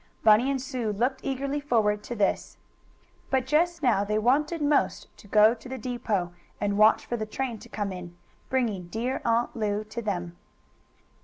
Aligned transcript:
Bunny 0.23 0.49
and 0.49 0.59
Sue 0.59 0.91
looked 0.91 1.19
eagerly 1.23 1.59
forward 1.59 2.01
to 2.05 2.15
this. 2.15 2.57
But 3.29 3.45
just 3.45 3.83
now 3.83 4.03
they 4.03 4.17
wanted 4.17 4.59
most 4.59 5.15
to 5.17 5.27
go 5.27 5.53
to 5.53 5.69
the 5.69 5.77
depot, 5.77 6.33
and 6.59 6.75
watch 6.79 7.05
for 7.05 7.17
the 7.17 7.27
train 7.27 7.59
to 7.59 7.69
come 7.69 7.91
in, 7.91 8.17
bringing 8.49 8.87
dear 8.87 9.21
Aunt 9.23 9.55
Lu 9.55 9.83
to 9.83 10.01
them. 10.01 10.35